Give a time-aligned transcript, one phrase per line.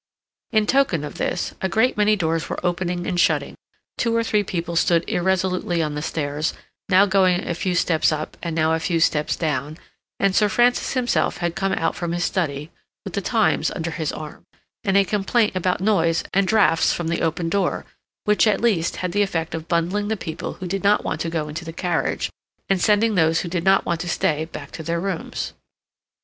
[0.51, 3.53] In token of this, a great many doors were opening and shutting,
[3.99, 6.55] two or three people stood irresolutely on the stairs,
[6.89, 9.77] now going a few steps up, and now a few steps down,
[10.19, 12.71] and Sir Francis himself had come out from his study,
[13.05, 14.43] with the "Times" under his arm,
[14.83, 17.85] and a complaint about noise and draughts from the open door
[18.23, 21.29] which, at least, had the effect of bundling the people who did not want to
[21.29, 22.31] go into the carriage,
[22.69, 25.53] and sending those who did not want to stay back to their rooms.